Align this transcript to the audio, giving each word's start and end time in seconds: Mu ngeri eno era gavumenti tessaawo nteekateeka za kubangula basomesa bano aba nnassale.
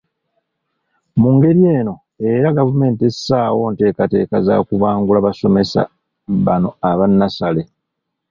Mu 1.19 1.29
ngeri 1.35 1.61
eno 1.77 1.93
era 2.31 2.55
gavumenti 2.57 2.99
tessaawo 3.05 3.63
nteekateeka 3.69 4.37
za 4.45 4.55
kubangula 4.67 5.19
basomesa 5.27 5.81
bano 6.45 6.69
aba 6.89 7.05
nnassale. 7.09 7.63